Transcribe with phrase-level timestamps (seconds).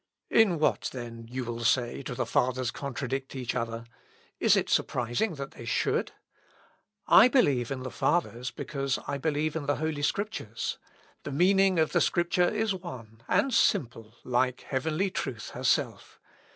[0.31, 3.85] What, then, you will say, do the Fathers contradict each other?
[4.39, 6.11] Is it surprising that they should?
[7.05, 10.79] I believe in the Fathers, because I believe in the Holy Scriptures.
[11.21, 16.19] The meaning of Scripture is one, and simple, like heavenly truth herself.